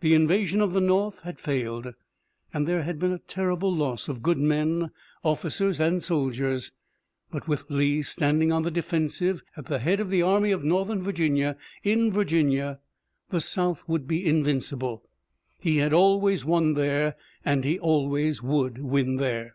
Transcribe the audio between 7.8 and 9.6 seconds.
standing on the defensive